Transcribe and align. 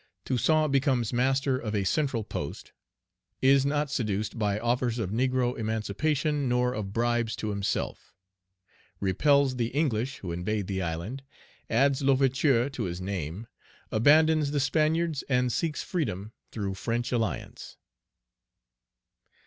Toussaint 0.25 0.71
becomes 0.71 1.13
master 1.13 1.59
of 1.59 1.75
a 1.75 1.83
central 1.83 2.23
post 2.23 2.71
Is 3.39 3.67
not 3.67 3.91
seduced 3.91 4.39
by 4.39 4.57
offers 4.57 4.97
of 4.97 5.11
negro 5.11 5.55
emancipation, 5.55 6.49
nor 6.49 6.73
of 6.73 6.91
bribes 6.91 7.35
to 7.35 7.51
himself 7.51 8.11
Repels 8.99 9.57
the 9.57 9.67
English, 9.67 10.17
who 10.17 10.31
invade 10.31 10.65
the 10.65 10.81
island; 10.81 11.21
adds 11.69 12.01
L'Ouverture 12.01 12.67
to 12.71 12.83
his 12.85 12.99
name; 12.99 13.45
abandons 13.91 14.49
the 14.49 14.59
Spaniards, 14.59 15.23
and 15.29 15.51
seeks 15.53 15.83
freedom 15.83 16.31
through 16.51 16.73
French 16.73 17.11
alliance. 17.11 17.77